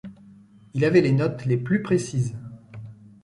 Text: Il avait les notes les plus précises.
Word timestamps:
Il 0.73 0.83
avait 0.83 1.01
les 1.01 1.11
notes 1.11 1.45
les 1.45 1.57
plus 1.57 1.83
précises. 1.83 2.35